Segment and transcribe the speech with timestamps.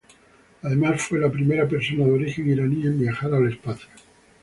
[0.63, 3.87] Además fue la primera persona de origen iraní en viajar al espacio.